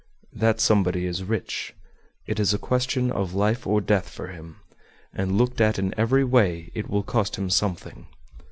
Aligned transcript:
That 0.33 0.59
somebody 0.59 1.05
is 1.05 1.23
rich. 1.23 1.75
It 2.25 2.39
is 2.39 2.55
a 2.55 2.57
question 2.57 3.11
of 3.11 3.35
life 3.35 3.67
or 3.67 3.79
death 3.81 4.09
for 4.09 4.29
him, 4.29 4.55
and 5.13 5.37
looked 5.37 5.61
at 5.61 5.77
in 5.77 5.93
every 5.95 6.23
way 6.23 6.71
it 6.73 6.89
will 6.89 7.03
cost 7.03 7.35
him 7.35 7.51
something." 7.51 8.07